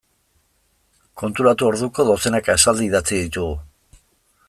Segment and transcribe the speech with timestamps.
[1.23, 3.55] Konturatu orduko dozenaka esaldi idatzi ditugu.